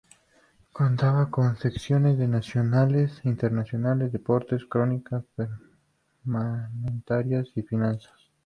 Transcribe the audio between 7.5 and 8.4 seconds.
y finanzas.